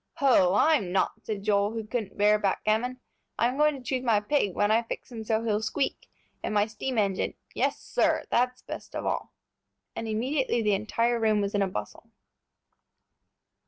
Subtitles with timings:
[0.15, 2.99] "Hoh, I'm not," said Joel, who couldn't bear backgammon;
[3.37, 6.07] "I'm going to choose my pig, when I fix him so he'll squeak,
[6.41, 7.35] and my steam engine.
[7.53, 8.23] Yes, sir!
[8.31, 9.31] that's the best of all."
[9.95, 12.09] And immediately the entire room was in a bustle.